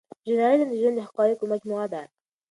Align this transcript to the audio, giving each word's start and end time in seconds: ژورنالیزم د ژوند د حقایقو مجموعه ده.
ژورنالیزم 0.27 0.65
د 0.71 0.75
ژوند 0.81 0.95
د 0.97 1.01
حقایقو 1.07 1.45
مجموعه 1.53 1.87
ده. 1.93 2.01